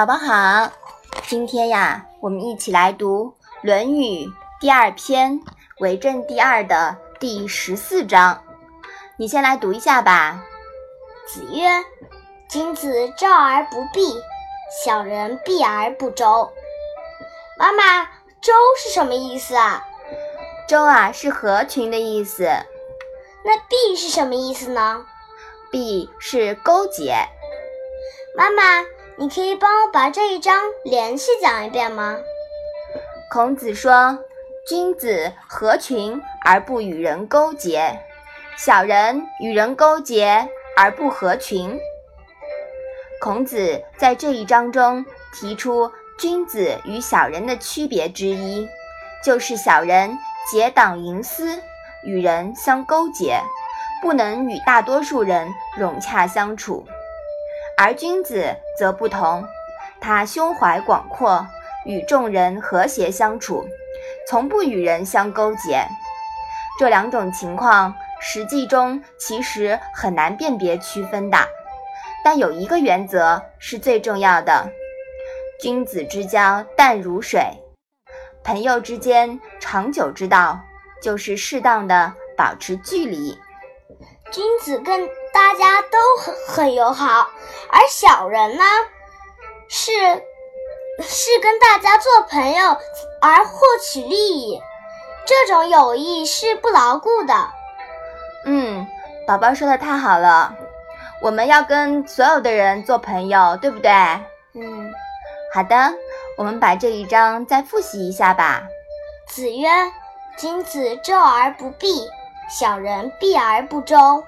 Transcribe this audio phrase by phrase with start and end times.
[0.00, 0.72] 宝宝好，
[1.28, 3.26] 今天呀，我们一起来读
[3.60, 4.24] 《论语》
[4.58, 5.38] 第二篇
[5.78, 8.42] 《为政第二》的第十四章。
[9.18, 10.42] 你先来读一下吧。
[11.26, 11.68] 子曰
[12.48, 14.18] ：“君子周而不避，
[14.82, 16.50] 小人避而不周。”
[17.60, 18.04] 妈妈
[18.40, 19.84] ，“周”是什么意思啊
[20.66, 22.44] ？“周”啊，是合群的意思。
[23.44, 25.04] 那“避”是什么意思呢
[25.70, 27.14] ？“避”是勾结。
[28.34, 28.82] 妈妈。
[29.20, 32.16] 你可以帮我把这一章连续讲一遍吗？
[33.30, 34.18] 孔子说
[34.66, 38.00] ：“君子合群而不与人勾结，
[38.56, 41.78] 小人与人勾结而不合群。”
[43.20, 48.66] 孔子在这一章中提出君子与小人的区别之一，
[49.22, 50.18] 就是小人
[50.50, 51.60] 结党营私，
[52.06, 53.38] 与人相勾结，
[54.00, 56.86] 不能与大多数人融洽相处。
[57.82, 59.42] 而君子则不同，
[60.02, 61.48] 他胸怀广阔，
[61.86, 63.66] 与众人和谐相处，
[64.28, 65.82] 从不与人相勾结。
[66.78, 71.38] 这两种情况实际中其实很难辨别区分的，
[72.22, 74.70] 但有一个原则是最重要的：
[75.58, 77.40] 君子之交淡如水。
[78.44, 80.60] 朋友之间长久之道，
[81.02, 83.38] 就是适当的保持距离。
[84.30, 87.28] 君子跟大家都很很友好，
[87.68, 88.64] 而小人呢，
[89.68, 89.92] 是
[91.02, 92.76] 是跟大家做朋友
[93.20, 94.62] 而获取利益，
[95.26, 97.34] 这种友谊是不牢固的。
[98.46, 98.86] 嗯，
[99.26, 100.54] 宝宝说的太好了，
[101.22, 103.90] 我们要跟所有的人做朋友，对不对？
[104.54, 104.92] 嗯，
[105.54, 105.92] 好的，
[106.36, 108.62] 我们把这一章再复习一下吧。
[109.28, 109.68] 子曰
[110.36, 112.08] ：“君子周而不避。”
[112.50, 114.24] 小人避而不周。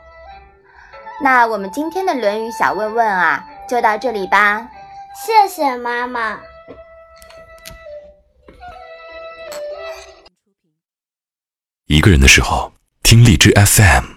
[1.21, 4.69] 那我们今天的《论语》小问问啊，就到这里吧。
[5.15, 6.41] 谢谢妈妈。
[11.87, 12.73] 一个人的时候，
[13.03, 14.12] 听荔枝 FM。